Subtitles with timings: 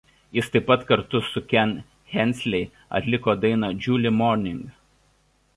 [0.35, 1.75] Jis taip pat kartu su Ken
[2.15, 2.63] Hensley
[3.01, 4.65] atliko dainą „July Morning“.